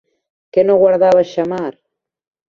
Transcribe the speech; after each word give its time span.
Què 0.55 0.61
no 0.69 0.77
guardava 0.83 1.21
Xammar? 1.33 1.69